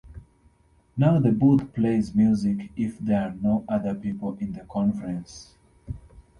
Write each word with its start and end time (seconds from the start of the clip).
Now 0.97 1.19
the 1.19 1.31
booth 1.31 1.73
plays 1.75 2.15
music 2.15 2.71
if 2.75 2.97
there 2.97 3.21
are 3.29 3.35
no 3.35 3.63
other 3.69 3.93
people 3.93 4.35
in 4.39 4.53
the 4.53 4.61
conference. 4.61 5.53